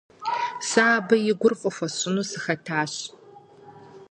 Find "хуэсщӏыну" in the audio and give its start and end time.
1.75-2.27